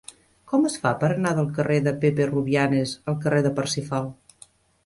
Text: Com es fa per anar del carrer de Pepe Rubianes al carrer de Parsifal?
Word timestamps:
Com 0.53 0.63
es 0.69 0.77
fa 0.85 0.93
per 1.03 1.09
anar 1.15 1.33
del 1.39 1.51
carrer 1.59 1.77
de 1.89 1.93
Pepe 2.05 2.27
Rubianes 2.31 2.95
al 3.13 3.21
carrer 3.27 3.47
de 3.49 3.53
Parsifal? 3.61 4.11